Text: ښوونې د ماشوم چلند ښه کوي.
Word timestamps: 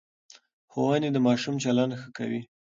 ښوونې 0.71 1.09
د 1.13 1.17
ماشوم 1.27 1.55
چلند 1.63 1.91
ښه 1.99 2.07
کوي. 2.17 2.41